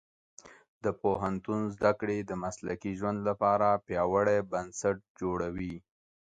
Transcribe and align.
د 0.83 0.85
پوهنتون 1.01 1.61
زده 1.75 1.91
کړې 1.99 2.17
د 2.21 2.31
مسلکي 2.43 2.91
ژوند 2.99 3.19
لپاره 3.29 3.67
پیاوړي 3.85 4.39
بنسټ 4.51 4.97
جوړوي. 5.19 5.75